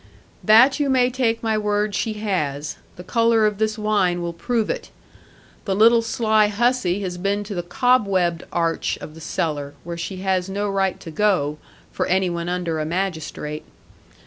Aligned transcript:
'That 0.43 0.79
you 0.79 0.89
may 0.89 1.11
take 1.11 1.43
my 1.43 1.55
word 1.59 1.93
she 1.93 2.13
has. 2.13 2.77
The 2.95 3.03
colour 3.03 3.45
of 3.45 3.59
this 3.59 3.77
wine 3.77 4.23
will 4.23 4.33
prove 4.33 4.67
it. 4.67 4.89
The 5.65 5.75
little 5.75 6.01
sly 6.01 6.47
hussy 6.47 7.01
has 7.01 7.19
been 7.19 7.43
to 7.43 7.53
the 7.53 7.61
cobwebbed 7.61 8.45
arch 8.51 8.97
of 8.99 9.13
the 9.13 9.21
cellar, 9.21 9.75
where 9.83 9.97
she 9.99 10.17
has 10.21 10.49
no 10.49 10.67
right 10.71 10.99
to 11.01 11.11
go, 11.11 11.59
for 11.91 12.07
any 12.07 12.31
one 12.31 12.49
under 12.49 12.79
a 12.79 12.83
magistrate. 12.83 13.63